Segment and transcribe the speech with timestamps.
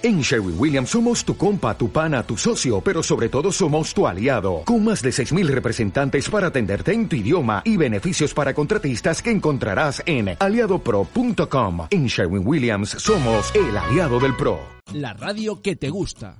[0.00, 4.06] En Sherwin Williams somos tu compa, tu pana, tu socio, pero sobre todo somos tu
[4.06, 9.20] aliado, con más de 6.000 representantes para atenderte en tu idioma y beneficios para contratistas
[9.20, 11.88] que encontrarás en aliadopro.com.
[11.90, 14.60] En Sherwin Williams somos el aliado del PRO.
[14.92, 16.36] La radio que te gusta.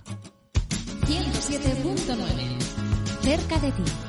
[1.08, 2.60] 107.9.
[3.22, 4.07] Cerca de ti.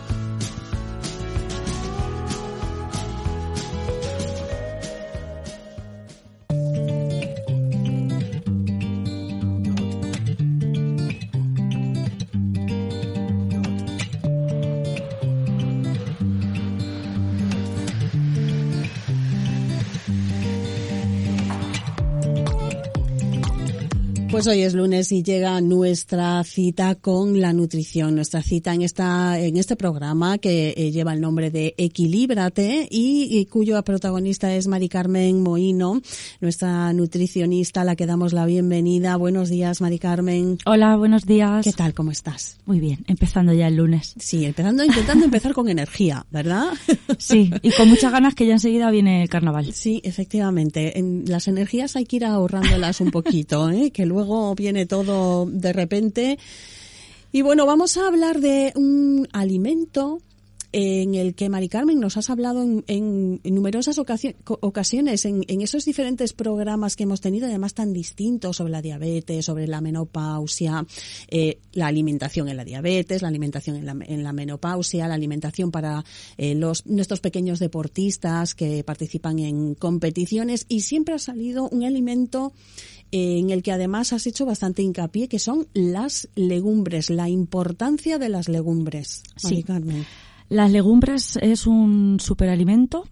[24.40, 29.38] Pues hoy es lunes y llega nuestra cita con la nutrición, nuestra cita en esta
[29.38, 34.68] en este programa que eh, lleva el nombre de Equilíbrate y, y, cuyo protagonista es
[34.68, 36.02] Mari Carmen Moino,
[36.40, 39.18] nuestra nutricionista, a la que damos la bienvenida.
[39.18, 40.58] Buenos días, Mari Carmen.
[40.66, 41.66] Hola, buenos días.
[41.66, 41.94] ¿Qué tal?
[41.94, 42.60] ¿Cómo estás?
[42.66, 44.14] Muy bien, empezando ya el lunes.
[44.20, 46.70] Sí, empezando intentando empezar con energía, ¿verdad?
[47.18, 49.74] Sí, y con muchas ganas que ya enseguida viene el carnaval.
[49.74, 50.98] Sí, efectivamente.
[50.98, 53.92] En las energías hay que ir ahorrándolas un poquito, ¿eh?
[53.92, 56.38] que luego viene todo de repente.
[57.32, 60.20] Y bueno, vamos a hablar de un alimento
[60.72, 65.62] en el que Mari Carmen nos has hablado en, en, en numerosas ocasiones, en, en,
[65.62, 70.86] esos diferentes programas que hemos tenido, además tan distintos sobre la diabetes, sobre la menopausia,
[71.30, 75.72] eh, la alimentación en la diabetes, la alimentación en la, en la menopausia, la alimentación
[75.72, 76.06] para
[76.38, 82.54] eh, los nuestros pequeños deportistas que participan en competiciones y siempre ha salido un alimento
[83.12, 88.30] en el que además has hecho bastante hincapié, que son las legumbres, la importancia de
[88.30, 89.24] las legumbres.
[89.36, 89.64] Sí.
[89.64, 90.06] Carmen.
[90.50, 93.06] Las legumbres es un superalimento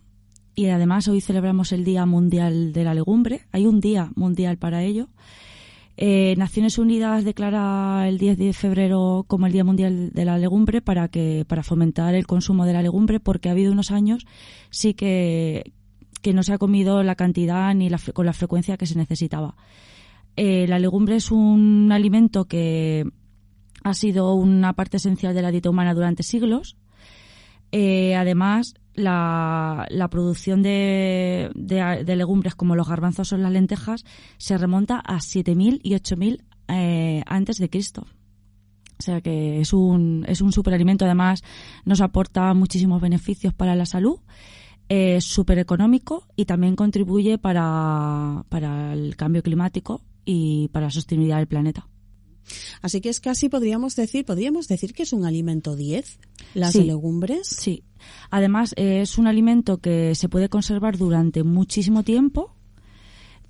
[0.56, 3.42] y además hoy celebramos el Día Mundial de la Legumbre.
[3.52, 5.09] Hay un día mundial para ello.
[5.98, 10.82] Eh, Naciones Unidas declara el 10 de febrero como el Día Mundial de la Legumbre
[10.82, 14.27] para que para fomentar el consumo de la legumbre porque ha habido unos años
[14.70, 15.73] sí que,
[16.21, 19.55] que no se ha comido la cantidad ni la, con la frecuencia que se necesitaba.
[20.37, 23.05] Eh, la legumbre es un alimento que
[23.83, 26.77] ha sido una parte esencial de la dieta humana durante siglos.
[27.71, 31.49] Eh, además, la, producción de,
[32.05, 34.05] legumbres como los garbanzos o las lentejas
[34.37, 38.05] se remonta a 7.000 y 8.000 eh, antes de Cristo.
[38.99, 41.05] O sea que es un, es un superalimento.
[41.05, 41.43] Además,
[41.83, 44.20] nos aporta muchísimos beneficios para la salud
[44.89, 51.38] es súper económico y también contribuye para, para el cambio climático y para la sostenibilidad
[51.38, 51.88] del planeta.
[52.82, 56.20] Así que es casi, podríamos decir, podríamos decir que es un alimento 10,
[56.54, 57.48] las sí, legumbres.
[57.48, 57.83] Sí.
[58.30, 62.54] Además, es un alimento que se puede conservar durante muchísimo tiempo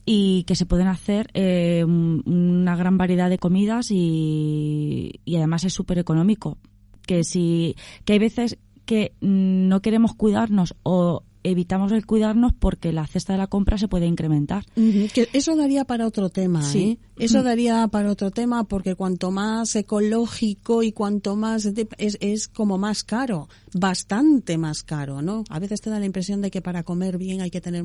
[0.05, 5.73] y que se pueden hacer eh, una gran variedad de comidas y, y además es
[5.73, 6.57] súper económico.
[7.05, 13.07] Que si, que hay veces que no queremos cuidarnos o evitamos el cuidarnos porque la
[13.07, 14.65] cesta de la compra se puede incrementar.
[14.75, 15.11] Uh -huh.
[15.11, 16.99] que eso daría para otro tema, sí.
[17.01, 17.25] ¿eh?
[17.25, 17.45] Eso uh -huh.
[17.45, 21.65] daría para otro tema porque cuanto más ecológico y cuanto más
[21.97, 25.43] es, es como más caro, bastante más caro, ¿no?
[25.49, 27.83] A veces te da la impresión de que para comer bien hay que tener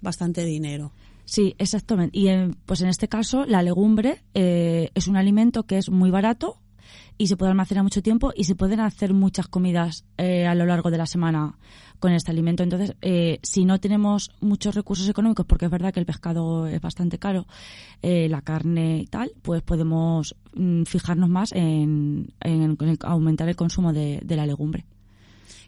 [0.00, 0.92] bastante dinero.
[1.24, 2.18] Sí, exactamente.
[2.18, 6.10] Y en, pues en este caso la legumbre eh, es un alimento que es muy
[6.10, 6.58] barato
[7.18, 10.66] y se puede almacenar mucho tiempo y se pueden hacer muchas comidas eh, a lo
[10.66, 11.58] largo de la semana
[12.02, 12.64] con este alimento.
[12.64, 16.80] Entonces, eh, si no tenemos muchos recursos económicos, porque es verdad que el pescado es
[16.80, 17.46] bastante caro,
[18.02, 23.54] eh, la carne y tal, pues podemos mm, fijarnos más en, en, en, aumentar el
[23.54, 24.84] consumo de, de la legumbre.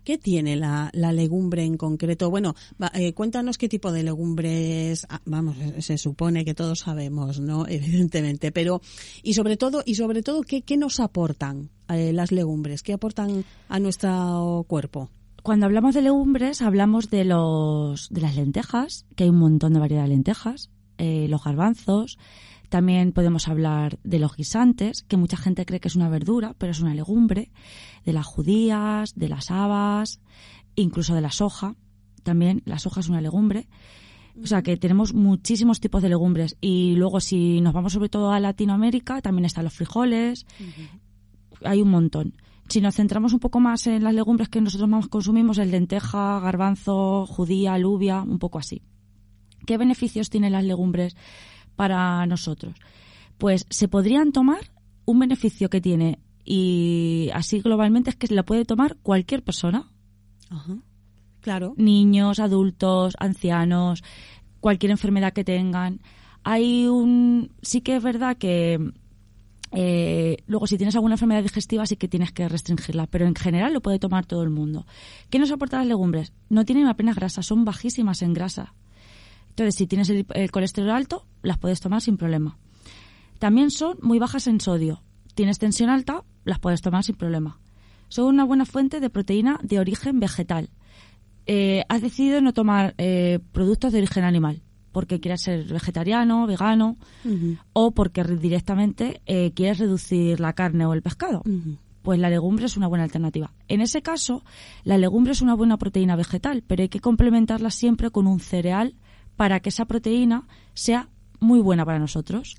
[0.02, 2.30] ¿Qué tiene la, la, legumbre en concreto?
[2.30, 7.38] Bueno, va, eh, cuéntanos qué tipo de legumbres, ah, vamos, se supone que todos sabemos,
[7.38, 7.64] ¿no?
[7.68, 8.80] Evidentemente, pero
[9.22, 13.44] y sobre todo y sobre todo qué, qué nos aportan eh, las legumbres, qué aportan
[13.68, 15.10] a nuestro cuerpo.
[15.44, 19.78] Cuando hablamos de legumbres hablamos de los de las lentejas, que hay un montón de
[19.78, 22.18] variedad de lentejas, eh, los garbanzos,
[22.70, 26.72] también podemos hablar de los guisantes, que mucha gente cree que es una verdura, pero
[26.72, 27.50] es una legumbre,
[28.06, 30.22] de las judías, de las habas,
[30.76, 31.76] incluso de la soja.
[32.22, 33.68] También la soja es una legumbre.
[34.42, 36.56] O sea que tenemos muchísimos tipos de legumbres.
[36.62, 40.46] Y luego si nos vamos sobre todo a Latinoamérica, también están los frijoles.
[40.58, 41.68] Uh -huh.
[41.68, 42.32] Hay un montón.
[42.68, 46.40] Si nos centramos un poco más en las legumbres que nosotros más consumimos, el lenteja,
[46.40, 48.82] garbanzo, judía, alubia, un poco así.
[49.66, 51.16] ¿Qué beneficios tienen las legumbres
[51.76, 52.74] para nosotros?
[53.38, 54.72] Pues se podrían tomar
[55.04, 59.90] un beneficio que tiene y así globalmente es que la puede tomar cualquier persona.
[60.50, 60.76] Ajá.
[61.40, 61.74] Claro.
[61.76, 64.02] Niños, adultos, ancianos,
[64.60, 66.00] cualquier enfermedad que tengan.
[66.42, 67.52] Hay un.
[67.62, 68.92] Sí que es verdad que.
[69.76, 73.72] Eh, luego, si tienes alguna enfermedad digestiva, sí que tienes que restringirla, pero en general
[73.72, 74.86] lo puede tomar todo el mundo.
[75.30, 76.32] ¿Qué nos aportan las legumbres?
[76.48, 78.74] No tienen apenas grasa, son bajísimas en grasa.
[79.50, 82.58] Entonces, si tienes el, colesterol alto, las puedes tomar sin problema.
[83.38, 85.02] También son muy bajas en sodio.
[85.34, 87.58] Tienes tensión alta, las puedes tomar sin problema.
[88.08, 90.70] Son una buena fuente de proteína de origen vegetal.
[91.46, 94.63] Eh, has decidido no tomar eh, productos de origen animal
[94.94, 96.96] porque quieres ser vegetariano, vegano
[97.74, 101.42] o porque re- directamente eh, quieres reducir la carne o el pescado.
[102.02, 103.52] Pues la legumbre es una buena alternativa.
[103.68, 104.42] En ese caso,
[104.84, 108.94] la legumbre es una buena proteína vegetal, pero hay que complementarla siempre con un cereal
[109.36, 111.08] para que esa proteína sea
[111.40, 112.56] muy buena para nosotros.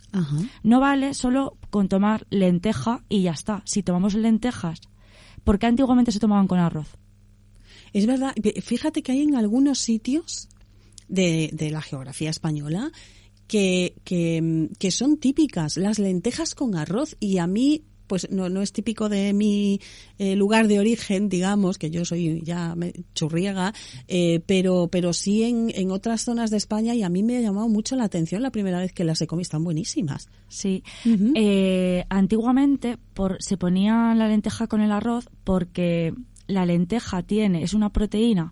[0.64, 3.62] No vale solo con tomar lenteja y ya está.
[3.66, 4.82] Si tomamos lentejas,
[5.44, 6.98] porque antiguamente se tomaban con arroz.
[7.94, 10.50] Es verdad, ve- fíjate que hay en algunos sitios
[11.08, 12.92] de, de la geografía española
[13.48, 18.62] que, que, que son típicas, las lentejas con arroz, y a mí, pues no, no
[18.62, 19.80] es típico de mi
[20.18, 22.76] eh, lugar de origen, digamos, que yo soy ya
[23.14, 23.74] churriega,
[24.08, 27.42] eh, pero, pero sí en, en otras zonas de España y a mí me ha
[27.42, 30.30] llamado mucho la atención la primera vez que las he comido, están buenísimas.
[30.48, 30.84] Sí.
[31.36, 36.14] Eh, antiguamente por, se ponía la lenteja con el arroz porque
[36.48, 38.52] la lenteja tiene, es una proteína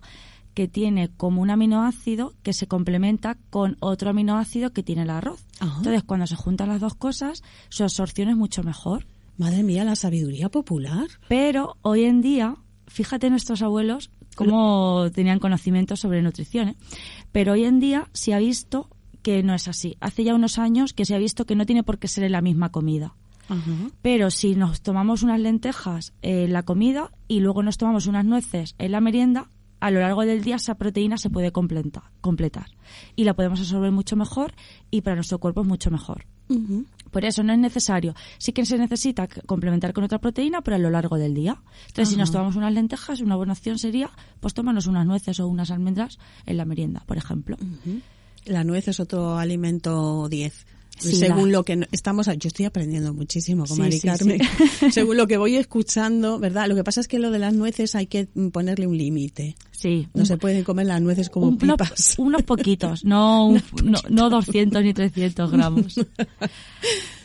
[0.54, 5.44] que tiene como un aminoácido que se complementa con otro aminoácido que tiene el arroz.
[5.60, 5.78] Ajá.
[5.78, 9.06] Entonces, cuando se juntan las dos cosas, su absorción es mucho mejor.
[9.36, 11.08] Madre mía, la sabiduría popular.
[11.28, 12.56] Pero hoy en día,
[12.86, 16.76] fíjate nuestros abuelos cómo tenían conocimiento sobre nutrición, ¿eh?
[17.32, 18.88] pero hoy en día se ha visto
[19.22, 19.96] que no es así.
[20.00, 22.32] Hace ya unos años que se ha visto que no tiene por qué ser en
[22.32, 23.14] la misma comida.
[23.48, 23.72] Ajá.
[24.02, 28.74] Pero si nos tomamos unas lentejas en la comida y luego nos tomamos unas nueces
[28.78, 29.50] en la merienda,
[29.86, 32.68] a lo largo del día esa proteína se puede completa- completar
[33.16, 34.54] y la podemos absorber mucho mejor
[34.90, 36.24] y para nuestro cuerpo es mucho mejor.
[37.10, 38.14] Por eso no es necesario.
[38.38, 41.62] Sí que se necesita complementar con otra proteína, pero a lo largo del día.
[41.88, 44.10] Entonces, si nos tomamos unas lentejas, una buena opción sería
[44.40, 47.56] pues tomarnos unas nueces o unas almendras en la merienda, por ejemplo.
[48.46, 50.66] La nuez es otro alimento 10.
[50.98, 54.40] Sí, Según la- lo que estamos, yo estoy aprendiendo muchísimo con Sí, Mari sí, Carmen.
[54.80, 54.90] sí.
[54.92, 56.68] Según lo que voy escuchando, ¿verdad?
[56.68, 59.56] Lo que pasa es que lo de las nueces hay que mm, ponerle un límite.
[59.72, 60.08] Sí.
[60.14, 62.14] No un- se pueden comer las nueces como un- pipas.
[62.18, 65.94] unos poquitos, no, un- no, no 200 ni 300 gramos.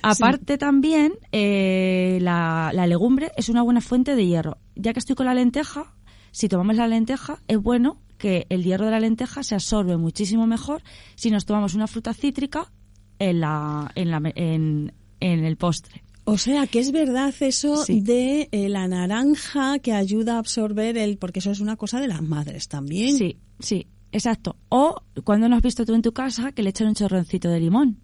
[0.01, 4.57] Aparte también, eh, la, la legumbre es una buena fuente de hierro.
[4.75, 5.93] Ya que estoy con la lenteja,
[6.31, 10.45] si tomamos la lenteja, es bueno que el hierro de la lenteja se absorbe muchísimo
[10.47, 10.81] mejor
[11.15, 12.71] si nos tomamos una fruta cítrica
[13.19, 16.03] en, la, en, la, en, en el postre.
[16.25, 18.01] O sea, que es verdad eso Sí.
[18.01, 21.17] de eh, la naranja que ayuda a absorber el...
[21.17, 23.17] Porque eso es una cosa de las madres también.
[23.17, 24.55] Sí, sí, exacto.
[24.69, 27.59] O cuando no has visto tú en tu casa que le echan un chorroncito de
[27.59, 27.97] limón.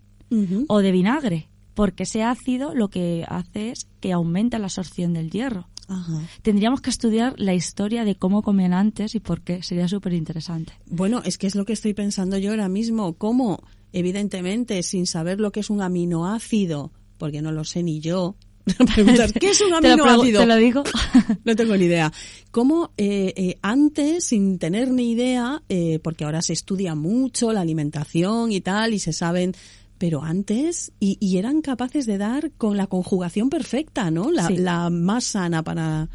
[0.67, 5.29] O de vinagre, porque ese ácido lo que hace es que aumenta la absorción del
[5.29, 5.69] hierro.
[5.87, 6.19] Ajá.
[6.41, 10.73] Tendríamos que estudiar la historia de cómo comían antes y por qué, sería súper interesante.
[10.87, 13.13] Bueno, es que es lo que estoy pensando yo ahora mismo.
[13.13, 13.61] ¿Cómo,
[13.95, 18.35] evidentemente, sin saber lo que es un aminoácido, porque no lo sé ni yo,
[18.95, 20.41] preguntar, ¿qué es un aminoácido?
[20.41, 20.83] te lo digo.
[21.45, 22.11] No tengo ni idea.
[22.51, 27.61] ¿Cómo eh, eh, antes, sin tener ni idea, eh, porque ahora se estudia mucho la
[27.61, 29.53] alimentación y tal, y se saben,
[29.97, 34.31] pero antes, y, y eran capaces de dar con la conjugación perfecta, ¿no?
[34.31, 34.57] La, Sí.
[34.57, 36.09] la más sana para,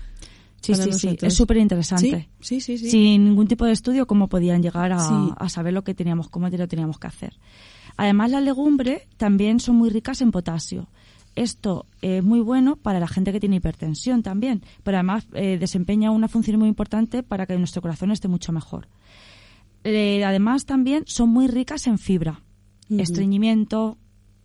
[0.60, 2.28] Sí, para sí, sí, es súper interesante.
[2.40, 2.84] Sí, sí, sí.
[2.84, 2.90] sí.
[2.90, 5.14] Sin ningún tipo de estudio, cómo podían llegar a, Sí.
[5.36, 7.38] a saber lo que teníamos, cómo lo teníamos que hacer.
[7.96, 10.88] Además, las legumbres también son muy ricas en potasio.
[11.36, 16.10] Esto es muy bueno para la gente que tiene hipertensión también, pero además eh, desempeña
[16.10, 18.88] una función muy importante para que nuestro corazón esté mucho mejor.
[19.84, 22.42] Eh, además, también son muy ricas en fibra.
[22.90, 23.96] Estreñimiento,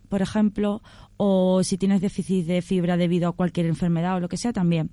[0.08, 0.80] por ejemplo,
[1.16, 4.90] o si tienes déficit de fibra debido a cualquier enfermedad o lo que sea, también.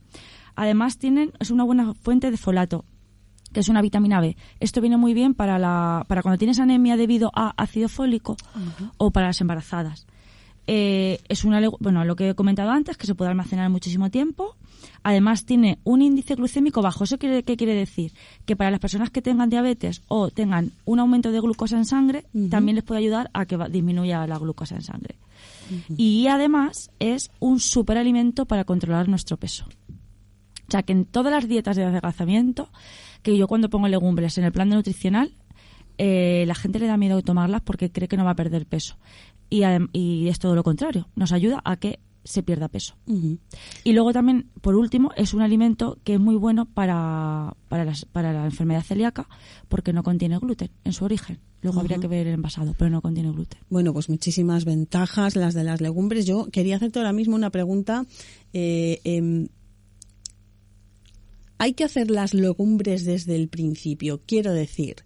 [0.55, 2.85] Además, tienen, es una buena fuente de folato,
[3.51, 4.35] que es una vitamina B.
[4.59, 8.35] Esto viene muy bien para, la, para cuando tienes anemia debido a ácido fólico
[8.97, 10.07] o para las embarazadas.
[10.65, 14.55] Eh, es una, bueno, lo que he comentado antes, que se puede almacenar muchísimo tiempo.
[15.03, 17.03] Además, tiene un índice glucémico bajo.
[17.03, 18.13] ¿Eso quiere, qué quiere decir?
[18.45, 22.25] Que para las personas que tengan diabetes o tengan un aumento de glucosa en sangre,
[22.49, 25.15] también les puede ayudar a que disminuya la glucosa en sangre.
[25.97, 29.65] Y además es un superalimento para controlar nuestro peso.
[30.73, 32.69] O sea, que en todas las dietas de adelgazamiento,
[33.21, 35.31] que yo cuando pongo legumbres en el plan de nutricional,
[35.99, 38.95] eh, la gente le da miedo tomarlas porque cree que no va a perder peso.
[39.51, 39.61] Y,
[39.93, 42.95] y es todo lo contrario, nos ayuda a que se pierda peso.
[43.83, 48.05] Y luego también, por último, es un alimento que es muy bueno para, para, las-
[48.05, 49.27] para la enfermedad celíaca
[49.69, 51.37] porque no contiene gluten en su origen.
[51.61, 53.59] Luego habría que ver el envasado, pero no contiene gluten.
[53.69, 56.25] Bueno, pues muchísimas ventajas las de las legumbres.
[56.25, 58.05] Yo quería hacerte ahora mismo una pregunta.
[58.53, 59.49] Eh, em,
[61.63, 64.21] hay que hacer las legumbres desde el principio.
[64.25, 64.97] Quiero decir,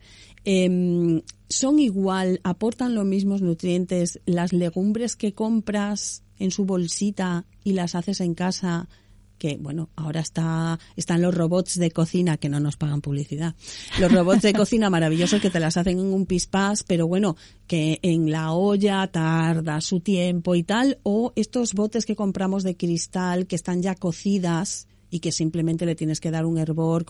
[0.43, 7.73] em, ¿son igual, aportan los mismos nutrientes las legumbres que compras en su bolsita y
[7.73, 8.89] las haces en casa
[9.37, 13.53] que bueno, ahora está, están los robots de cocina que no nos pagan publicidad.
[13.99, 17.35] Los robots de cocina maravillosos que te las hacen en un pispás, pero bueno,
[17.67, 22.75] que en la olla tarda su tiempo y tal, o estos botes que compramos de
[22.75, 27.05] cristal que están ya cocidas y que simplemente le tienes que dar un hervor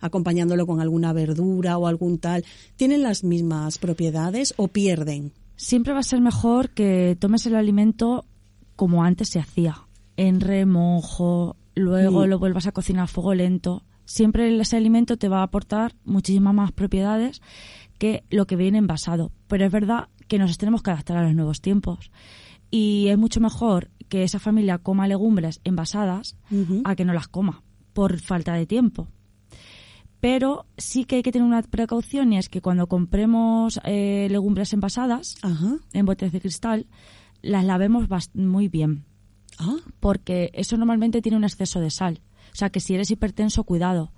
[0.00, 2.44] acompañándolo con alguna verdura o algún tal,
[2.76, 5.32] ¿tienen las mismas propiedades o pierden?
[5.56, 8.24] Siempre va a ser mejor que tomes el alimento
[8.76, 9.76] como antes se hacía,
[10.16, 12.28] en remojo, luego mm.
[12.28, 13.82] lo vuelvas a cocinar a fuego lento.
[14.06, 17.42] Siempre ese alimento te va a aportar muchísimas más propiedades
[17.98, 19.30] que lo que viene envasado.
[19.46, 22.10] Pero es verdad que nos tenemos que adaptar a los nuevos tiempos.
[22.70, 26.36] Y es mucho mejor que esa familia coma legumbres envasadas
[26.84, 27.62] a que no las coma
[27.94, 29.08] por falta de tiempo.
[30.20, 34.74] Pero sí que hay que tener una precaución y es que cuando compremos eh, legumbres
[34.74, 35.36] envasadas
[35.94, 36.86] en botes de cristal,
[37.40, 39.06] las lavemos muy bien.
[39.58, 39.76] Ah.
[39.98, 42.20] Porque eso normalmente tiene un exceso de sal.
[42.52, 44.12] O sea que si eres hipertenso, cuidado.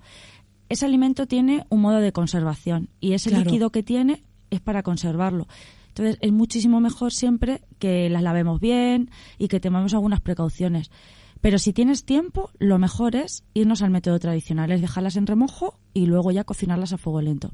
[0.67, 5.47] Ese alimento tiene un modo de conservación y ese líquido que tiene es para conservarlo.
[5.93, 10.89] Entonces es muchísimo mejor siempre que las lavemos bien y que tomemos algunas precauciones.
[11.39, 15.77] Pero si tienes tiempo, lo mejor es irnos al método tradicional, es dejarlas en remojo
[15.93, 17.51] y luego ya cocinarlas a fuego lento.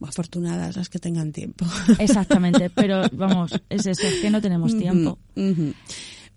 [0.00, 1.66] Afortunadas las que tengan tiempo.
[1.98, 5.18] Exactamente, pero vamos, es eso, es que no tenemos tiempo.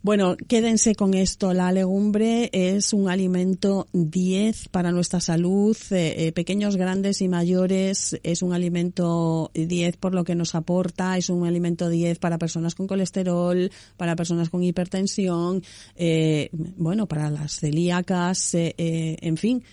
[0.01, 1.53] Bueno, quédense con esto.
[1.53, 5.75] La legumbre es un alimento 10 para nuestra salud.
[5.91, 11.18] Eh, eh, pequeños, grandes y mayores es un alimento 10 por lo que nos aporta.
[11.18, 15.63] Es un alimento 10 para personas con colesterol, para personas con hipertensión,
[15.98, 19.63] eh, bueno, para las celíacas, en fin,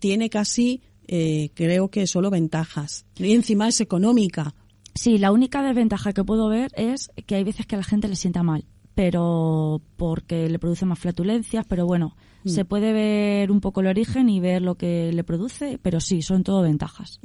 [0.00, 0.82] tiene casi,
[1.54, 3.06] creo que solo ventajas.
[3.16, 4.52] Y encima es económica.
[4.96, 8.08] Sí, la única desventaja que puedo ver es que hay veces que a la gente
[8.08, 8.64] le sienta mal
[9.00, 12.48] pero porque le produce más flatulencias, pero bueno, mm.
[12.48, 16.22] se puede ver un poco el origen y ver lo que le produce, pero sí,
[16.22, 17.20] son todo ventajas.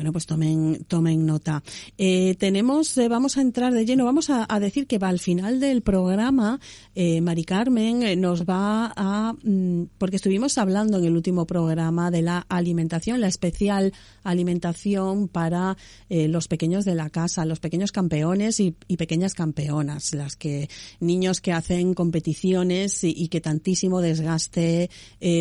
[0.00, 1.62] Bueno, pues tomen, tomen nota.
[1.98, 5.60] Eh, tenemos, eh, vamos a entrar de lleno, vamos a, decir que va al final
[5.60, 6.58] del programa,
[6.94, 12.10] eh, Mari Carmen eh, nos va a, mm, porque estuvimos hablando en el último programa
[12.10, 15.76] de la alimentación, la especial alimentación para
[16.08, 20.68] los pequeños de la casa, los pequeños campeones y, pequeñas campeonas, las que,
[21.00, 24.90] niños que hacen competiciones y, que tantísimo desgaste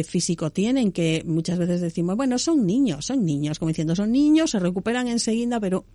[0.05, 4.51] físico tienen, que muchas veces decimos, bueno, son niños, son niños, como diciendo, son niños,
[4.51, 5.85] se recuperan enseguida, pero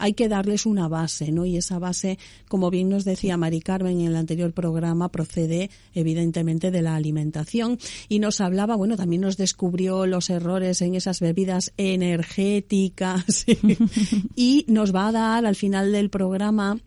[0.00, 1.44] hay que darles una base, ¿no?
[1.44, 2.18] Y esa base,
[2.48, 7.78] como bien nos decía Mari Carmen en el anterior programa, procede evidentemente de la alimentación
[8.08, 13.44] y nos hablaba, bueno, también nos descubrió los errores en esas bebidas energéticas
[14.34, 16.78] y nos va a dar al final del programa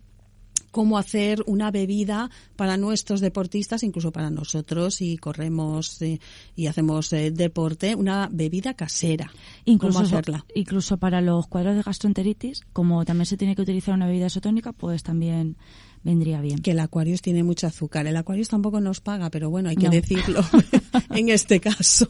[0.74, 6.20] cómo hacer una bebida para nuestros deportistas, incluso para nosotros y corremos eh,
[6.56, 9.32] y hacemos eh, deporte, una bebida casera.
[9.66, 10.46] Incluso, hacerla?
[10.56, 14.74] incluso para los cuadros de gastroenteritis, como también se tiene que utilizar una bebida isotónica,
[14.74, 15.58] pues también
[16.04, 16.60] vendría bien.
[16.60, 18.06] Que el Aquarius tiene mucho azúcar.
[18.08, 20.42] El Aquarius tampoco nos paga, pero bueno, hay que decirlo
[21.12, 22.08] en este caso.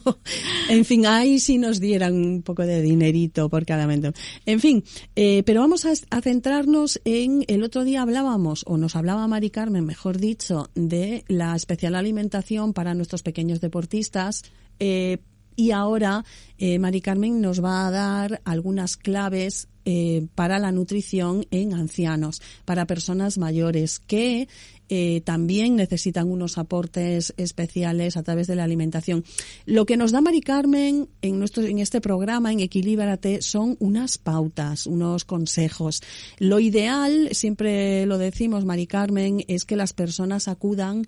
[0.68, 4.12] En fin, ahí sí nos dieran un poco de dinerito por cada momento.
[4.46, 4.84] En fin,
[5.16, 9.84] eh, pero vamos a, centrarnos en, el otro día hablábamos, o nos hablaba Mari Carmen,
[9.84, 14.44] mejor dicho, de la especial alimentación para nuestros pequeños deportistas.
[14.80, 15.18] Eh,
[15.56, 16.24] y ahora
[16.58, 22.40] eh, Mari Carmen nos va a dar algunas claves eh, para la nutrición en ancianos,
[22.64, 24.48] para personas mayores que
[24.88, 29.24] eh, también necesitan unos aportes especiales a través de la alimentación.
[29.66, 34.16] Lo que nos da Mari Carmen en, nuestro, en este programa, en Equilíbrate, son unas
[34.16, 36.02] pautas, unos consejos.
[36.38, 41.06] Lo ideal, siempre lo decimos, Mari Carmen, es que las personas acudan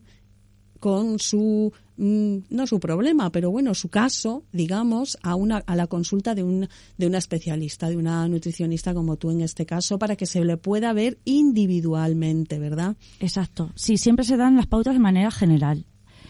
[0.79, 5.87] con su mm, no su problema, pero bueno, su caso, digamos, a una a la
[5.87, 6.69] consulta de un
[6.99, 10.57] de una especialista, de una nutricionista como tú en este caso para que se le
[10.57, 12.97] pueda ver individualmente, ¿verdad?
[13.21, 13.73] Exacto.
[13.75, 15.87] Sí, siempre se dan las pautas de manera general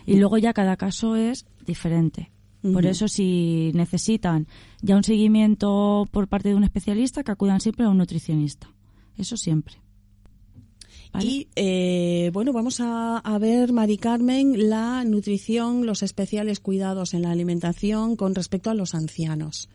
[0.07, 2.31] y luego ya cada caso es diferente.
[2.62, 4.49] Por eso si necesitan
[4.83, 8.69] ya un seguimiento por parte de un especialista, que acudan siempre a un nutricionista.
[9.17, 9.86] Eso siempre.
[11.20, 17.30] Y eh, bueno, vamos a, ver, Mari Carmen, la nutrición, los especiales cuidados en la
[17.30, 19.68] alimentación con respecto a los ancianos.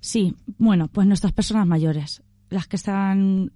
[0.00, 3.52] Sí, bueno, pues nuestras personas mayores, las que están,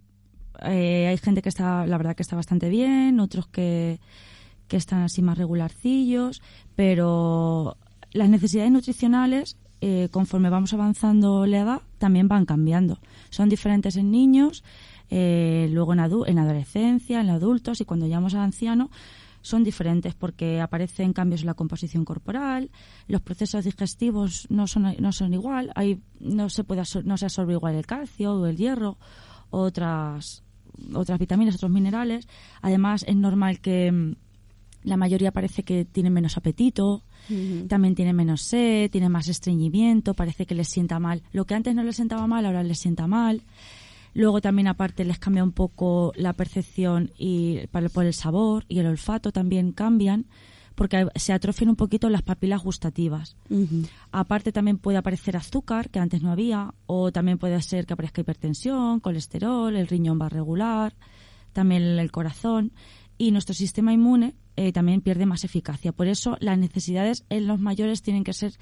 [0.63, 4.01] eh, hay gente que está, la verdad que está bastante bien, otros que,
[4.67, 6.43] que están así más regularcillos,
[6.75, 7.77] pero
[8.13, 12.99] las necesidades nutricionales, eh, conforme vamos avanzando la edad, también van cambiando.
[13.31, 14.65] Son diferentes en niños,
[15.11, 18.91] eh, luego en, adu- en adolescencia, en adultos y cuando llegamos al anciano
[19.43, 22.71] son diferentes porque aparecen cambios en la composición corporal,
[23.09, 27.55] los procesos digestivos no son, no son igual, hay, no se puede no se absorbe
[27.55, 28.99] igual el calcio o el hierro,
[29.51, 30.43] otras
[30.95, 32.27] otras vitaminas, otros minerales.
[32.63, 34.15] Además es normal que mm,
[34.85, 37.03] la mayoría parece que tienen menos apetito,
[37.69, 41.23] también tienen menos sed, tienen más estreñimiento, parece que les sienta mal.
[41.33, 43.43] Lo que antes no les sentaba mal, ahora les sienta mal.
[44.15, 48.87] Luego también aparte les cambia un poco la percepción y por el sabor y el
[48.87, 50.27] olfato también cambian
[50.75, 53.37] porque se atrofian un poquito las papilas gustativas.
[54.13, 58.23] Aparte también puede aparecer azúcar que antes no había o también puede ser que aparezca
[58.23, 60.95] hipertensión, colesterol, el riñón va regular,
[61.53, 62.73] también el corazón
[63.19, 65.93] y nuestro sistema inmune eh, también pierde más eficacia.
[65.93, 68.55] Por eso las necesidades en los mayores tienen que ser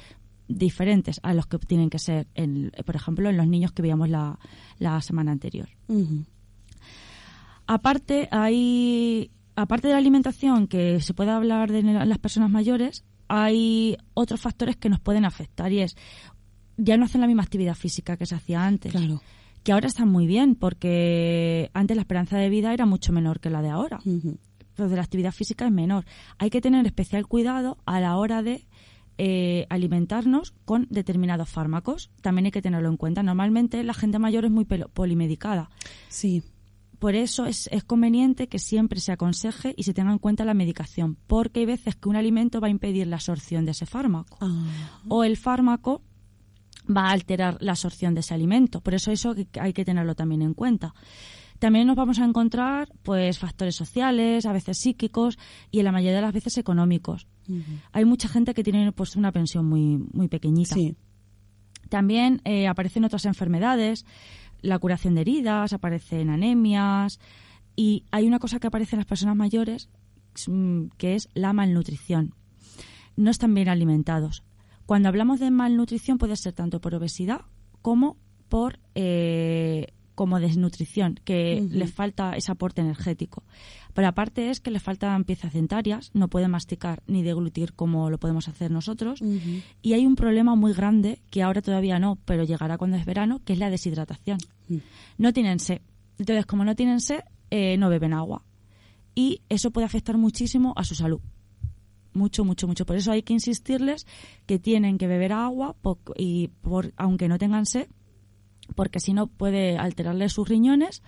[0.48, 4.08] diferentes a los que tienen que ser, en, por ejemplo, en los niños que veíamos
[4.08, 4.38] la,
[4.78, 5.68] la semana anterior.
[7.66, 13.04] Aparte, hay, aparte de la alimentación, que se puede hablar de la- las personas mayores,
[13.28, 15.94] hay otros factores que nos pueden afectar y es,
[16.78, 18.92] ya no hacen la misma actividad física que se hacía antes.
[18.92, 19.20] Claro.
[19.64, 23.50] Que ahora están muy bien, porque antes la esperanza de vida era mucho menor que
[23.50, 23.98] la de ahora.
[24.04, 26.04] Entonces la actividad física es menor.
[26.38, 28.64] Hay que tener especial cuidado a la hora de
[29.18, 32.10] eh, alimentarnos con determinados fármacos.
[32.22, 33.22] También hay que tenerlo en cuenta.
[33.22, 35.70] Normalmente la gente mayor es muy polimedicada.
[36.08, 36.44] Sí.
[36.98, 40.54] Por eso es, es conveniente que siempre se aconseje y se tenga en cuenta la
[40.54, 44.38] medicación, porque hay veces que un alimento va a impedir la absorción de ese fármaco
[44.40, 44.64] Ah,
[45.08, 46.02] o el fármaco
[46.88, 48.80] va a alterar la absorción de ese alimento.
[48.80, 50.94] Por eso eso hay que tenerlo también en cuenta.
[51.58, 55.38] También nos vamos a encontrar pues factores sociales, a veces psíquicos
[55.70, 57.26] y en la mayoría de las veces económicos.
[57.92, 60.74] Hay mucha gente que tiene pues una pensión muy muy pequeñita.
[60.74, 60.96] Sí.
[61.88, 64.04] También eh, aparecen otras enfermedades,
[64.60, 67.18] la curación de heridas, aparecen anemias
[67.76, 69.88] y hay una cosa que aparece en las personas mayores
[70.46, 72.34] mm, que es la malnutrición.
[73.16, 74.44] No están bien alimentados.
[74.86, 77.42] Cuando hablamos de malnutrición puede ser tanto por obesidad
[77.82, 78.16] como
[78.48, 83.44] por eh, como desnutrición, que les falta ese aporte energético.
[83.94, 88.18] Pero aparte es que les faltan piezas dentarias, no pueden masticar ni deglutir como lo
[88.18, 89.20] podemos hacer nosotros.
[89.80, 93.40] Y hay un problema muy grande que ahora todavía no, pero llegará cuando es verano,
[93.44, 94.38] que es la deshidratación.
[95.18, 95.82] No tienen sed.
[96.18, 97.20] Entonces, como no tienen sed,
[97.52, 98.42] eh, no beben agua.
[99.14, 101.20] Y eso puede afectar muchísimo a su salud.
[102.12, 102.86] Mucho, mucho, mucho.
[102.86, 104.04] Por eso hay que insistirles
[104.46, 105.76] que tienen que beber agua
[106.16, 107.86] y por, aunque no tengan sed,
[108.74, 111.02] porque si no puede alterarle sus riñones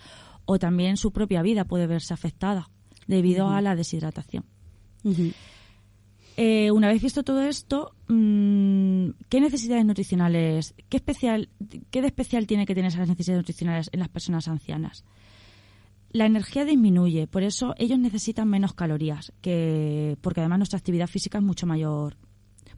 [0.45, 2.71] o también su propia vida puede verse afectada
[3.07, 4.45] debido a la deshidratación.
[6.37, 11.51] Eh, una vez visto todo esto, mm, ¿qué necesidades nutricionales, qué especial,
[11.91, 15.05] qué de especial tiene que tener esas necesidades nutricionales en las personas ancianas?
[16.13, 21.39] La energía disminuye, por eso ellos necesitan menos calorías, que porque además nuestra actividad física
[21.39, 22.17] es mucho mayor.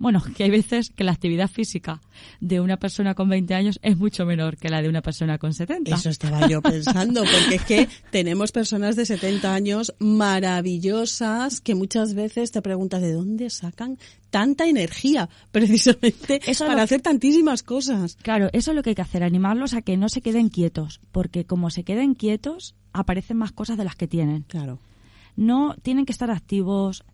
[0.03, 2.01] Bueno, que hay veces que la actividad física
[2.41, 5.55] de una persona con 20 años es mucho menor que la de una persona con
[5.55, 5.95] 70.
[5.95, 12.15] Eso estaba yo pensando, porque es que tenemos personas de 70 años maravillosas que muchas
[12.15, 13.97] veces te preguntas de dónde sacan
[14.31, 18.17] tanta energía precisamente Eso para hacer tantísimas cosas.
[18.23, 21.01] Claro, eso es lo que hay que hacer, animarlos a que no se queden quietos,
[21.13, 24.43] porque como se queden quietos, aparecen más cosas de las que tienen.
[24.49, 24.81] Claro.
[25.37, 27.05] No tienen que estar activos,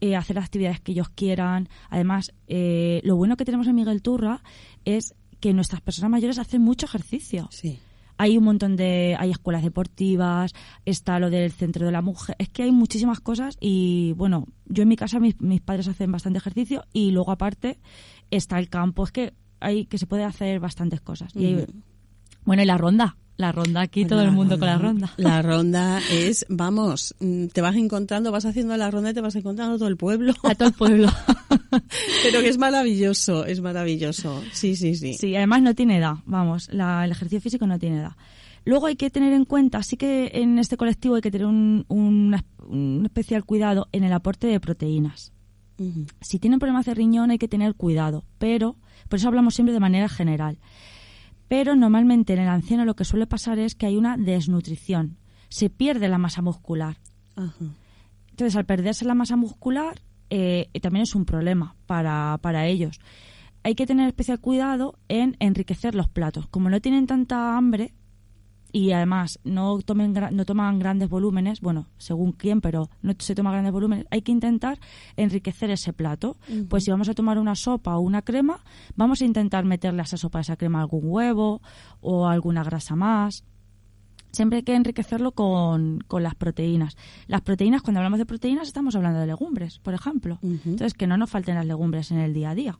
[0.00, 1.68] eh, hacer las actividades que ellos quieran.
[1.88, 4.42] Además, eh, lo bueno que tenemos en Miguel Turra
[4.84, 7.48] es que nuestras personas mayores hacen mucho ejercicio.
[7.50, 7.78] Sí.
[8.18, 10.52] Hay un montón de, hay escuelas deportivas,
[10.84, 14.82] está lo del centro de la mujer, es que hay muchísimas cosas y bueno, yo
[14.82, 17.78] en mi casa mis, mis padres hacen bastante ejercicio y luego aparte
[18.30, 21.34] está el campo, es que hay que se puede hacer bastantes cosas.
[21.34, 21.64] Y
[22.44, 25.12] bueno, y la ronda, la ronda aquí, todo el mundo con la ronda.
[25.16, 29.34] La ronda es, vamos, mm, te vas encontrando, vas haciendo la ronda y te vas
[29.36, 30.34] encontrando todo el pueblo.
[30.44, 31.08] A todo el pueblo.
[32.22, 34.42] Pero que es maravilloso, es maravilloso.
[34.52, 35.14] Sí, sí, sí.
[35.14, 38.12] Sí, además no tiene edad, vamos, la- el ejercicio físico no tiene edad.
[38.64, 41.86] Luego hay que tener en cuenta, sí que en este colectivo hay que tener un,
[41.88, 42.36] un-
[42.68, 45.32] un especial cuidado en el aporte de proteínas.
[46.20, 48.76] Si tienen problemas de riñón hay que tener cuidado, pero
[49.08, 50.58] por eso hablamos siempre de manera general.
[51.50, 55.68] Pero normalmente en el anciano lo que suele pasar es que hay una desnutrición, se
[55.68, 56.98] pierde la masa muscular.
[57.34, 57.64] Ajá.
[58.30, 63.00] Entonces, al perderse la masa muscular, eh, también es un problema para, para ellos.
[63.64, 66.46] hay que tener especial cuidado en enriquecer los platos.
[66.46, 67.94] Como no tienen tanta hambre
[68.72, 73.50] y además no, tomen, no toman grandes volúmenes, bueno, según quién, pero no se toma
[73.52, 74.78] grandes volúmenes, hay que intentar
[75.16, 76.36] enriquecer ese plato.
[76.68, 78.60] Pues si vamos a tomar una sopa o una crema,
[78.96, 81.60] vamos a intentar meterle a esa sopa, a esa crema, algún huevo
[82.00, 83.44] o alguna grasa más.
[84.32, 86.96] Siempre hay que enriquecerlo con, con, las proteínas.
[87.26, 90.38] Las proteínas, cuando hablamos de proteínas, estamos hablando de legumbres, por ejemplo.
[90.42, 92.78] Entonces, que no nos falten las legumbres en el día a día.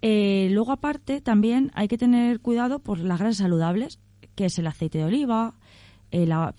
[0.00, 4.00] Eh, luego, aparte, también hay que tener cuidado por las grasas saludables,
[4.40, 5.54] que es el aceite de oliva,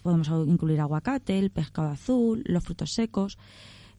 [0.03, 3.39] podemos incluir aguacate, el pescado azul, los frutos secos.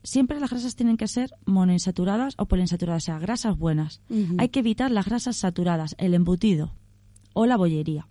[0.05, 4.01] Siempre las grasas tienen que ser monoinsaturadas o poliinsaturadas, o sea, grasas buenas.
[4.39, 6.77] Hay que evitar las grasas saturadas, el embutido
[7.33, 8.07] o la bollería.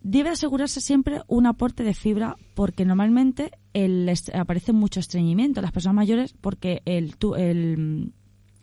[0.00, 5.72] Debe asegurarse siempre un aporte de fibra porque normalmente el, aparece mucho estreñimiento en las
[5.72, 8.14] personas mayores porque el, el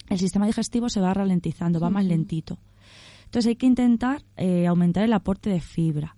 [0.09, 2.59] el sistema digestivo se va ralentizando, va más lentito.
[3.33, 6.15] Entonces hay que intentar eh, aumentar el aporte de fibra.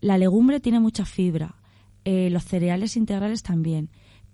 [0.00, 1.54] La legumbre tiene mucha fibra,
[2.04, 3.88] eh, los cereales integrales también,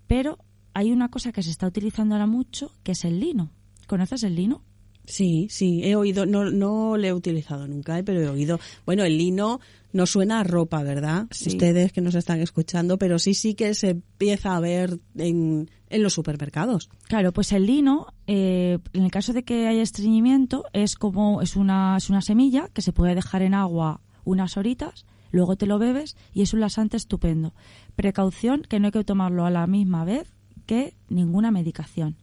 [0.07, 0.39] pero
[0.73, 3.51] hay una cosa que se está utilizando ahora mucho, que es el lino.
[3.85, 4.63] ¿Conoces el lino?
[5.05, 8.59] Sí, sí, he oído, no, no lo he utilizado nunca, eh, pero he oído.
[8.83, 9.59] Bueno, el lino
[9.93, 11.27] no suena a ropa, ¿verdad?
[11.29, 16.03] Ustedes que nos están escuchando, pero sí, sí que se empieza a ver en, en
[16.03, 16.89] los supermercados.
[17.07, 21.55] Claro, pues el lino, eh, en el caso de que haya estreñimiento, es como, es
[21.55, 25.79] una, es una semilla que se puede dejar en agua unas horitas, luego te lo
[25.79, 27.53] bebes y es un lasante estupendo.
[27.95, 30.31] Precaución que no hay que tomarlo a la misma vez
[30.65, 32.17] que ninguna medicación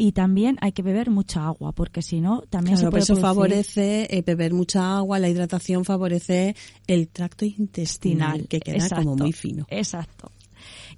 [0.00, 4.06] y también hay que beber mucha agua porque si no también se puede eso favorece
[4.08, 9.66] eh, beber mucha agua la hidratación favorece el tracto intestinal que queda como muy fino
[9.68, 10.32] exacto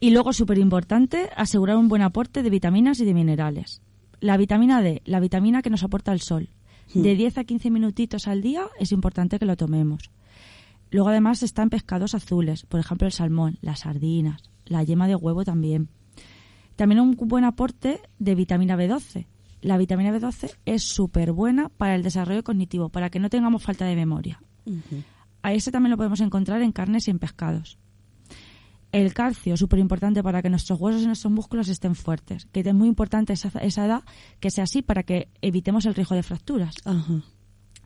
[0.01, 3.83] y luego súper importante asegurar un buen aporte de vitaminas y de minerales
[4.21, 6.49] la vitamina D la vitamina que nos aporta el sol
[6.95, 7.41] de 10 hmm.
[7.41, 10.11] a 15 minutitos al día es importante que lo tomemos
[10.91, 15.45] luego además están pescados azules por ejemplo el salmón las sardinas la yema de huevo
[15.45, 15.89] también
[16.77, 19.27] también un buen aporte de vitamina B12.
[19.61, 23.85] La vitamina B12 es súper buena para el desarrollo cognitivo, para que no tengamos falta
[23.85, 24.43] de memoria.
[25.43, 27.79] A ese también lo podemos encontrar en carnes y en pescados.
[28.93, 32.47] El calcio, súper importante para que nuestros huesos y nuestros músculos estén fuertes.
[32.53, 34.03] Que es muy importante esa, esa edad
[34.39, 36.77] que sea así para que evitemos el riesgo de fracturas.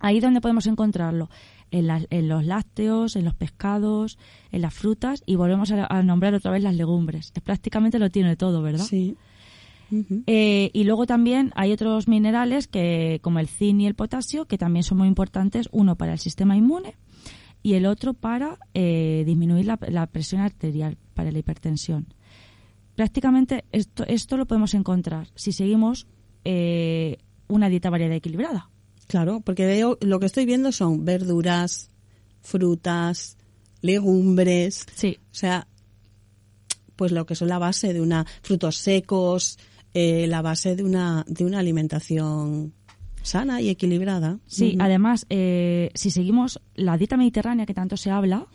[0.01, 1.31] Ahí donde podemos encontrarlo
[1.71, 4.19] en, los lácteos, en los pescados,
[4.51, 7.33] en las frutas y volvemos a, nombrar otra vez las legumbres.
[7.35, 8.85] Es prácticamente lo tiene todo, ¿verdad?
[8.85, 9.17] Sí.
[10.27, 14.59] Eh, y luego también hay otros minerales que, como el zinc y el potasio, que
[14.59, 16.97] también son muy importantes, uno para el sistema inmune
[17.67, 22.07] y el otro para eh, disminuir la, presión arterial, para la hipertensión.
[22.95, 26.07] Prácticamente esto, esto lo podemos encontrar si seguimos
[26.45, 28.71] eh, una dieta variada y equilibrada.
[29.09, 31.91] Claro, porque veo, lo que estoy viendo son verduras,
[32.41, 33.37] frutas,
[33.81, 34.87] legumbres.
[34.95, 35.19] Sí.
[35.33, 35.67] O sea,
[36.95, 39.59] pues lo que son la base de una, frutos secos,
[39.93, 42.75] eh, la base de una, de una alimentación
[43.27, 44.39] sana y equilibrada.
[44.47, 48.47] Sí, además, eh, si seguimos la dieta mediterránea que tanto se habla,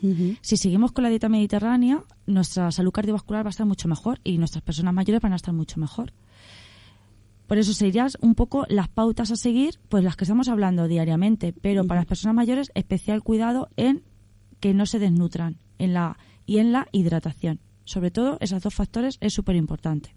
[0.41, 4.37] si seguimos con la dieta mediterránea, nuestra salud cardiovascular va a estar mucho mejor y
[4.37, 6.13] nuestras personas mayores van a estar mucho mejor.
[7.47, 11.53] Por eso serían un poco las pautas a seguir, pues las que estamos hablando diariamente,
[11.53, 14.03] pero para las personas mayores especial cuidado en
[14.61, 17.59] que no se desnutran en la y en la hidratación.
[17.83, 20.15] Sobre todo esos dos factores es súper importante.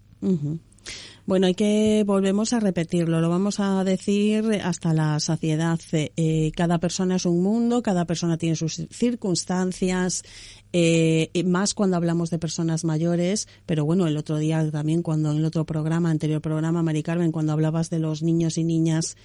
[1.25, 5.79] Bueno, hay que volvemos a repetirlo, lo vamos a decir hasta la saciedad.
[5.91, 10.21] Eh, cada persona es un mundo, cada persona tiene sus circunstancias,
[10.71, 15.37] eh, más cuando hablamos de personas mayores, pero bueno, el otro día también cuando en
[15.37, 19.17] el otro programa, anterior programa, Mari Carmen, cuando hablabas de los niños y niñas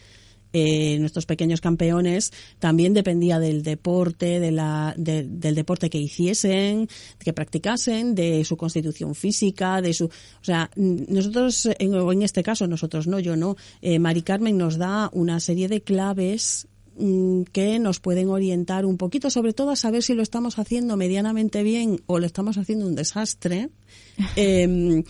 [0.52, 7.32] eh, nuestros pequeños campeones también dependía del deporte, de la, del deporte que hiciesen, que
[7.32, 10.10] practicasen, de su constitución física, de su, o
[10.44, 15.10] sea, nosotros, en, en este caso nosotros no, yo no, eh, Mari Carmen nos da
[15.12, 16.66] una serie de claves
[16.98, 20.96] mm, que nos pueden orientar un poquito, sobre todo a saber si lo estamos haciendo
[20.96, 23.70] medianamente bien o lo estamos haciendo un desastre.
[24.36, 25.02] Em,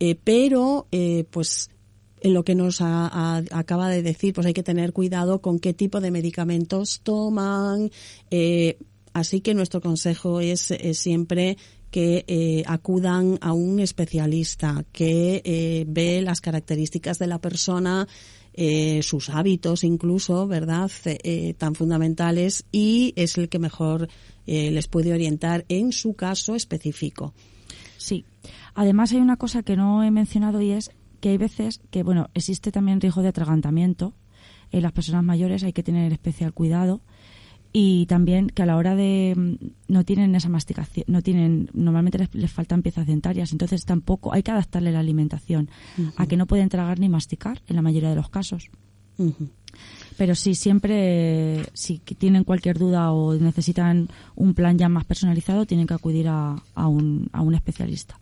[0.00, 1.70] eh, pero, eh, pues,
[2.20, 6.00] en lo que nos acaba de decir, pues hay que tener cuidado con qué tipo
[6.00, 7.90] de medicamentos toman.
[8.30, 8.78] Eh,
[9.12, 11.56] así que nuestro consejo es, siempre
[11.90, 18.06] que eh, acudan a un especialista que eh, ve las características de la persona,
[19.02, 20.90] sus hábitos incluso, ¿verdad?
[21.58, 24.08] tan fundamentales y es el que mejor
[24.46, 27.34] les puede orientar en su caso específico.
[27.98, 28.24] Sí.
[28.74, 32.28] Además hay una cosa que no he mencionado y es que hay veces que, bueno,
[32.34, 34.14] existe también riesgo de atragantamiento
[34.72, 37.00] en las personas mayores hay que tener especial cuidado
[37.72, 42.18] y también que a la hora de mm, no tienen esa masticación, no tienen normalmente
[42.18, 45.70] les, les faltan piezas dentarias, entonces tampoco hay que adaptarle la alimentación
[46.16, 48.70] a que no pueden tragar ni masticar en la mayoría de los casos.
[50.16, 55.86] Pero sí, siempre, si tienen cualquier duda o necesitan un plan ya más personalizado, tienen
[55.86, 58.18] que acudir a, a un, a un especialista.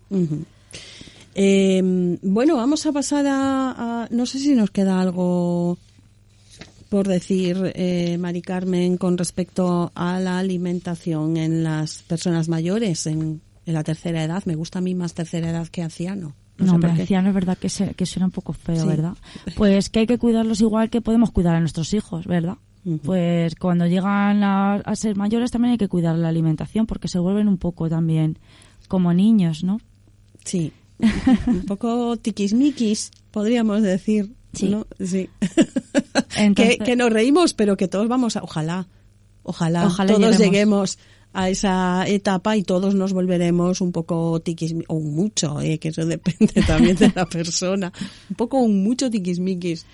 [1.38, 5.76] Eh, bueno, vamos a pasar a, a- No sé si nos queda algo
[6.88, 13.40] por decir, eh, Mari Carmen, con respecto a la alimentación en las personas mayores, en,
[13.66, 14.44] en la tercera edad.
[14.46, 16.32] Me gusta a mí más tercera edad que anciano.
[16.58, 18.86] No, hombre, anciano es verdad que, se- que suena un poco feo, Sí.
[18.88, 19.14] ¿verdad?
[19.56, 22.56] Pues que hay que cuidarlos igual que podemos cuidar a nuestros hijos, ¿verdad?
[23.04, 27.18] Pues cuando llegan a, a ser mayores también hay que cuidar la alimentación porque se
[27.18, 28.38] vuelven un poco también
[28.86, 29.80] como niños, ¿no?
[30.44, 30.72] Sí.
[31.46, 34.32] Un poco tiquismiquis, podríamos decir.
[34.52, 34.68] Sí.
[34.68, 34.86] ¿no?
[34.98, 35.28] Sí.
[36.36, 38.42] Entonces- que, que nos reímos, pero que todos vamos a.
[38.42, 38.88] Ojalá.
[39.42, 40.38] Ojalá, Ojalá todos lleguemos.
[40.38, 40.98] lleguemos
[41.32, 46.04] a esa etapa y todos nos volveremos un poco tiquismiquis, o mucho, eh, que eso
[46.06, 47.92] depende también de la persona.
[48.30, 49.84] Un poco un mucho tiquismiquis.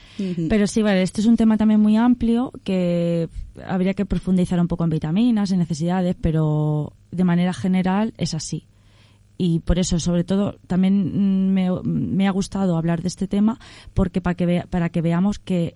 [0.49, 3.29] Pero sí, vale, este es un tema también muy amplio que
[3.67, 8.65] habría que profundizar un poco en vitaminas, en necesidades, pero de manera general es así.
[9.45, 10.95] Y por eso, sobre todo, también
[11.49, 13.59] mm, me, me ha gustado hablar de este tema
[13.93, 15.75] porque para que, vea- para que veamos que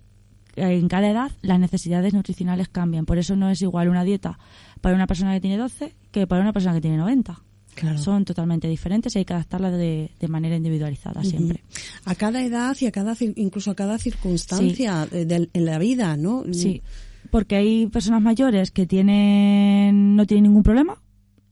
[0.55, 3.05] en cada edad las necesidades nutricionales cambian.
[3.05, 4.39] Por eso no es igual una dieta
[4.79, 7.41] para una persona que tiene 12 que para una persona que tiene 90.
[7.75, 7.97] Claro.
[7.99, 11.63] Son totalmente diferentes y hay que adaptarlas de, de manera individualizada siempre.
[12.05, 16.15] A cada edad y a cada, incluso a cada circunstancia eh, del- en la vida,
[16.17, 16.43] ¿no?
[16.53, 16.81] Sí,
[17.29, 20.97] porque hay personas mayores que tienen no tienen ningún problema,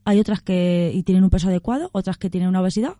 [0.06, 2.94] hay otras que y tienen un peso adecuado, otras que tienen una obesidad,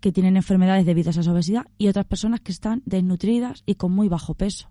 [0.00, 3.92] que tienen enfermedades debidas a esa obesidad y otras personas que están desnutridas y con
[3.92, 4.68] muy bajo peso.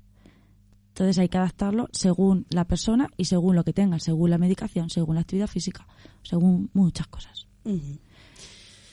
[0.90, 4.90] Entonces hay que adaptarlo según la persona y según lo que tengan, según la medicación,
[4.90, 5.88] según la actividad física,
[6.24, 7.48] según muchas cosas.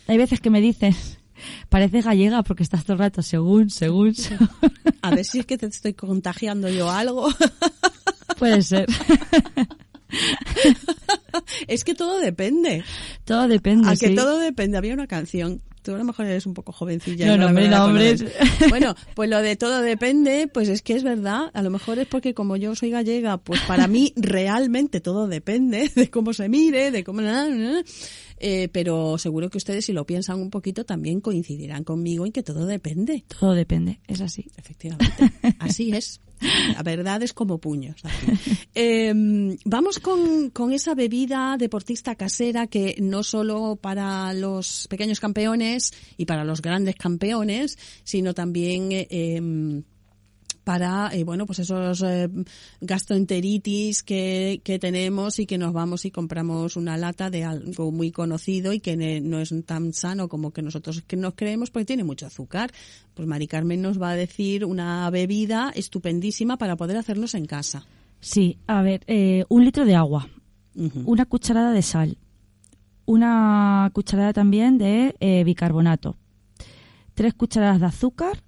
[0.06, 0.94] Hay veces que me dicen,
[1.68, 4.48] pareces gallega porque estás todo el rato según, según, según.
[5.02, 7.28] A ver si es que te estoy contagiando yo algo.
[8.38, 8.86] Puede ser.
[11.68, 12.84] es que todo depende.
[13.24, 13.88] Todo depende.
[13.88, 14.78] A que todo depende.
[14.78, 15.62] Había una canción.
[15.82, 17.26] Tú a lo mejor eres un poco jovencilla.
[17.26, 18.14] No, no, la no, hombre.
[18.68, 21.50] Bueno, pues lo de todo depende, pues es que es verdad.
[21.54, 25.90] A lo mejor es porque como yo soy gallega, pues para mí realmente todo depende
[25.92, 27.22] de cómo se mire, de cómo...
[28.44, 32.42] Eh, pero seguro que ustedes si lo piensan un poquito también coincidirán conmigo en que
[32.42, 33.24] todo depende.
[33.38, 34.46] Todo depende, es así.
[34.56, 36.20] Efectivamente, así es.
[36.74, 37.96] La verdad es como puños.
[38.74, 39.12] Eh,
[39.66, 46.24] vamos con, con esa bebida deportista casera que no solo para los pequeños campeones y
[46.24, 49.82] para los grandes campeones, sino también eh, em,
[50.64, 52.28] para eh, bueno pues esos eh,
[52.80, 58.12] gastroenteritis que, que tenemos y que nos vamos y compramos una lata de algo muy
[58.12, 61.86] conocido y que ne- no es tan sano como que nosotros que nos creemos porque
[61.86, 62.70] tiene mucho azúcar.
[63.14, 67.84] Pues Mari Carmen nos va a decir una bebida estupendísima para poder hacerlos en casa.
[68.20, 70.28] Sí, a ver, eh, un litro de agua,
[71.04, 72.18] una cucharada de sal,
[73.04, 76.16] una cucharada también de eh, bicarbonato,
[77.14, 78.42] tres cucharadas de azúcar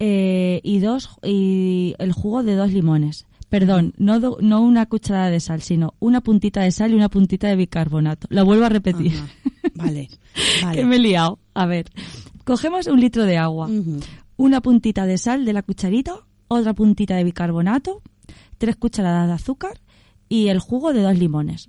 [0.00, 3.26] eh, y dos y el jugo de dos limones.
[3.48, 7.08] Perdón, no, do- no una cucharada de sal, sino una puntita de sal y una
[7.08, 8.26] puntita de bicarbonato.
[8.30, 9.12] Lo vuelvo a repetir.
[9.14, 9.28] Ajá.
[9.74, 10.08] Vale,
[10.74, 11.38] que me he liado.
[11.54, 11.86] A ver,
[12.44, 13.68] cogemos un litro de agua,
[14.36, 16.14] una puntita de sal de la cucharita,
[16.48, 18.02] otra puntita de bicarbonato,
[18.58, 19.80] tres cucharadas de azúcar
[20.28, 21.68] y el jugo de dos limones.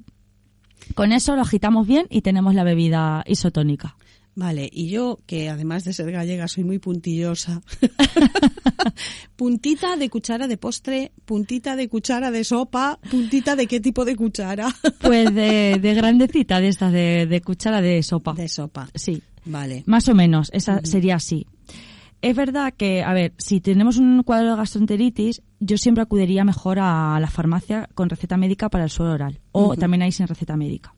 [0.95, 3.95] Con eso lo agitamos bien y tenemos la bebida isotónica.
[4.33, 7.61] Vale, y yo, que además de ser gallega soy muy puntillosa,
[9.35, 14.15] puntita de cuchara de postre, puntita de cuchara de sopa, puntita de qué tipo de
[14.15, 18.33] cuchara Pues de, de grandecita, de estas, de, de cuchara de sopa.
[18.33, 18.87] de sopa.
[18.95, 19.83] Sí, Vale.
[19.85, 21.45] más o menos, esa sería así.
[22.21, 26.77] Es verdad que, a ver, si tenemos un cuadro de gastroenteritis, yo siempre acudiría mejor
[26.79, 29.39] a la farmacia con receta médica para el suelo oral.
[29.51, 30.93] O también hay sin receta médica.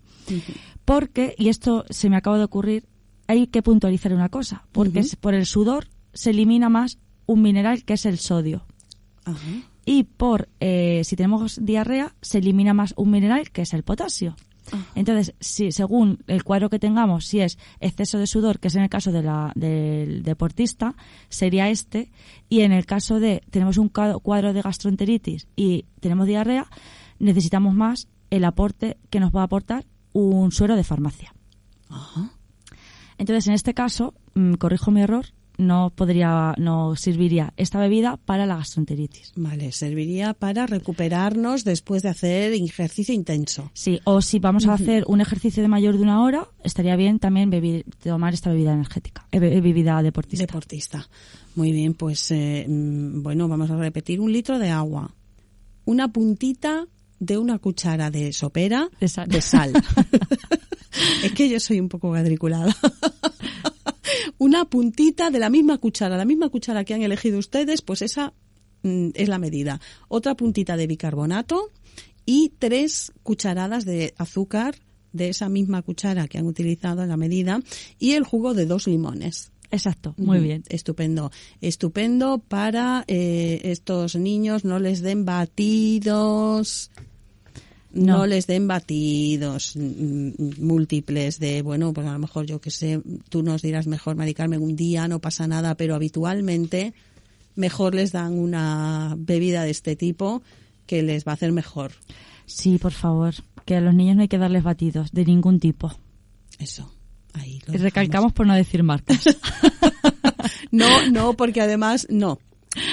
[0.83, 2.83] Porque, y esto se me acaba de ocurrir,
[3.27, 4.65] hay que puntualizar una cosa.
[4.71, 8.65] Porque por el sudor se elimina más un mineral que es el sodio.
[9.25, 9.39] Ajá.
[9.85, 14.35] Y por, eh, si tenemos diarrea, se elimina más un mineral que es el potasio.
[14.95, 18.83] Entonces, si, según el cuadro que tengamos, si es exceso de sudor, que es en
[18.83, 20.95] el caso de la, del deportista,
[21.29, 22.11] sería este.
[22.49, 26.67] Y en el caso de tenemos un cuadro cuadro de gastroenteritis y tenemos diarrea,
[27.19, 31.33] necesitamos más el aporte que nos va a aportar un suero de farmacia.
[31.89, 32.32] Ajá.
[33.23, 35.25] Entonces, en este caso, mm, corrijo mi error,
[35.57, 39.31] no podría, no serviría esta bebida para la gastroenteritis.
[39.35, 43.69] Vale, serviría para recuperarnos después de hacer ejercicio intenso.
[43.73, 47.19] Sí, o si vamos a hacer un ejercicio de mayor de una hora, estaría bien
[47.19, 50.43] también beber, tomar esta bebida energética, eh, be- bebida deportista.
[50.45, 51.07] Deportista.
[51.55, 55.13] Muy bien, pues eh, mm, bueno, vamos a repetir un litro de agua,
[55.85, 56.87] una puntita
[57.25, 59.07] de una cuchara de sopera De
[59.41, 59.73] sal.
[61.23, 62.75] es que yo soy un poco cuadriculada.
[64.37, 68.33] una puntita de la misma cuchara, la misma cuchara que han elegido ustedes, pues esa
[68.83, 69.79] mm, es la medida.
[70.07, 71.71] Otra puntita de bicarbonato
[72.25, 74.75] y tres cucharadas de azúcar
[75.11, 77.61] de esa misma cuchara que han utilizado en la medida
[77.99, 79.51] y el jugo de dos limones.
[79.73, 80.63] Exacto, muy bien.
[80.69, 81.31] Estupendo.
[81.59, 86.91] Estupendo para eh, estos niños, no les den batidos.
[87.93, 88.17] No.
[88.17, 88.25] No.
[88.25, 93.01] les den batidos mm, mm, múltiples de, bueno, pues a lo mejor yo que sé,
[93.29, 96.93] tú nos dirás mejor, Mari Carmen, un día no pasa nada, pero habitualmente
[97.55, 100.41] mejor les dan una bebida de este tipo
[100.87, 101.91] que les va a hacer mejor.
[102.45, 105.91] Sí, por favor, que a los niños no hay que darles batidos de ningún tipo.
[106.59, 106.91] Eso.
[107.33, 108.33] Ahí lo Y Recalcamos dejamos.
[108.33, 109.23] por no decir marcas.
[110.71, 112.39] No, no, porque además, no.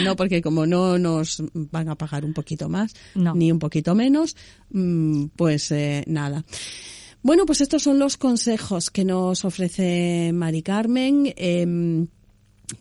[0.04, 3.34] No, porque como no nos van a pagar un poquito más, No.
[3.34, 4.36] ni un poquito menos,
[4.70, 6.44] mm, pues eh, nada.
[7.22, 11.32] Bueno, pues estos son los consejos que nos ofrece Mari Carmen.
[11.36, 12.06] Em,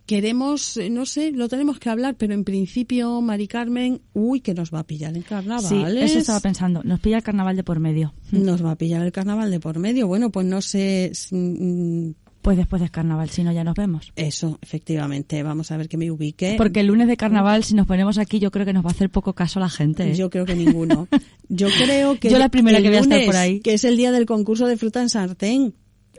[0.05, 4.71] queremos, no sé, lo tenemos que hablar, pero en principio, Mari Carmen, uy, que nos
[4.73, 5.65] va a pillar en carnaval.
[5.65, 6.81] sí, eso estaba pensando.
[6.83, 8.13] Nos pilla el carnaval de por medio.
[8.31, 10.07] Nos va a pillar el carnaval de por medio.
[10.07, 14.13] Bueno, pues no sé, mm, Pues después del carnaval, si no ya nos vemos.
[14.15, 16.55] eso, efectivamente, vamos a ver que me ubique.
[16.57, 18.93] Porque el lunes de carnaval, si nos ponemos aquí, yo creo que nos va a
[18.93, 20.11] hacer poco caso la gente.
[20.11, 20.15] ¿eh?
[20.15, 21.07] Yo creo que ninguno.
[21.51, 23.59] Yo creo que Yo la primera el que voy a estar lunes, por ahí.
[23.59, 25.73] que es el día del concurso de fruta en sartén.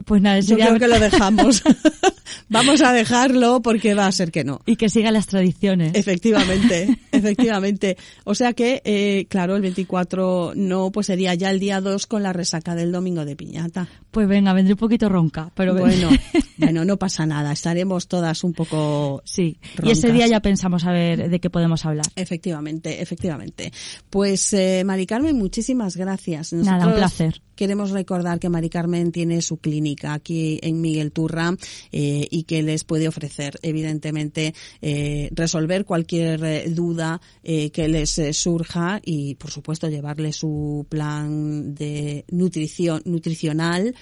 [0.05, 1.63] Pues nada, Yo creo que lo dejamos.
[2.49, 4.61] Vamos a dejarlo porque va a ser que no.
[4.67, 5.93] Y que siga las tradiciones.
[5.95, 7.97] Efectivamente, efectivamente.
[8.25, 12.23] O sea que, eh, claro, el 24 no, pues sería ya el día 2 con
[12.23, 13.89] la resaca del domingo de piñata.
[14.11, 16.09] Pues venga, vendré un poquito ronca, pero Bueno,
[16.57, 17.53] bueno, no pasa nada.
[17.53, 19.59] Estaremos todas un poco sí.
[19.83, 20.13] Y ese roncas.
[20.19, 22.07] día ya pensamos a ver de qué podemos hablar.
[22.17, 23.73] Efectivamente, efectivamente.
[24.09, 26.53] Pues, eh, Mari Carmen, muchísimas gracias.
[26.53, 27.43] Nada, un placer.
[27.55, 31.55] Queremos recordar que Mari Carmen tiene su clínica aquí en Miguel Turra
[31.93, 39.01] eh, y que les puede ofrecer, evidentemente, eh, resolver cualquier eh, duda que les surja
[39.05, 43.95] y, por supuesto, llevarle su plan de nutrición nutricional,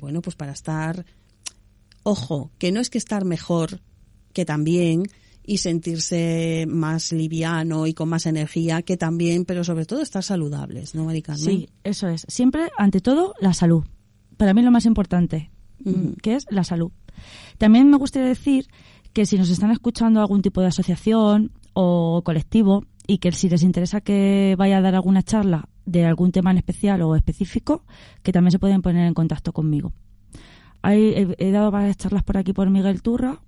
[0.00, 1.04] bueno, pues para estar
[2.02, 3.80] ojo, que no es que estar mejor,
[4.32, 5.04] que también,
[5.44, 10.94] y sentirse más liviano y con más energía, que también, pero sobre todo estar saludables,
[10.94, 11.44] ¿no, Mari Carmen?
[11.44, 12.24] Sí, eso es.
[12.28, 13.84] Siempre, ante todo, la salud.
[14.40, 15.50] Para mí lo más importante,
[15.84, 16.14] Ujú.
[16.22, 16.90] que es la salud.
[17.58, 18.66] También me gustaría decir
[19.12, 23.62] que si nos están escuchando algún tipo de asociación o colectivo y que si les
[23.62, 27.84] interesa que vaya a dar alguna charla de algún tema en especial o específico,
[28.22, 29.92] que también se pueden poner en contacto conmigo.
[30.80, 33.40] Hay, he, he dado varias charlas por aquí por Miguel Turra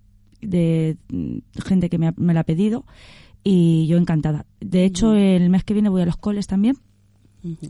[0.42, 2.85] de mm, gente que me, ha- me la ha pedido
[3.42, 4.44] y yo encantada.
[4.61, 6.76] De hecho, el mes que viene voy a los coles también.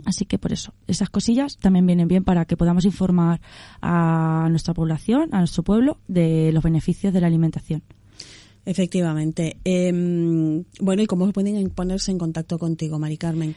[0.04, 3.40] Así que por eso, esas cosillas también vienen bien para que podamos informar
[3.80, 7.82] a nuestra población, a nuestro pueblo, de los beneficios de la alimentación.
[8.64, 9.56] Efectivamente.
[9.64, 13.54] Em, bueno, ¿y cómo pueden ponerse en contacto contigo, Mari Carmen?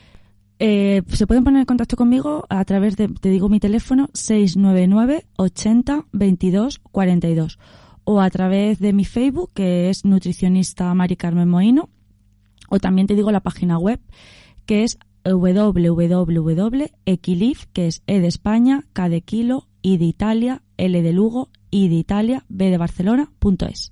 [0.58, 5.25] Eh, se pueden poner en contacto conmigo a través de, te digo mi teléfono, 699
[5.36, 7.60] 80 22 42
[8.06, 11.89] o a través de mi Facebook, que es nutricionista Mari Carmen Moino,
[12.69, 13.99] o también te digo la página web,
[14.65, 16.85] que es www.equilif,
[17.73, 21.88] que es E de España, K de Kilo, I de Italia, L de Lugo, I
[21.89, 23.91] de Italia, B de Barcelona, punto es.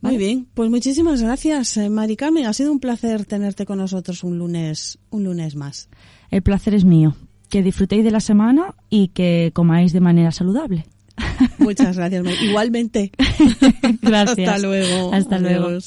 [0.00, 2.46] Muy bien, pues muchísimas gracias, eh, Mari Carmen.
[2.46, 5.88] Ha sido un placer tenerte con nosotros un lunes, un lunes más.
[6.30, 7.14] El placer es mío.
[7.48, 10.86] Que disfrutéis de la semana y que comáis de manera saludable.
[11.58, 12.24] Muchas gracias.
[12.42, 13.12] Igualmente.
[14.02, 14.48] Gracias.
[14.48, 15.12] Hasta luego.
[15.12, 15.78] Hasta luego.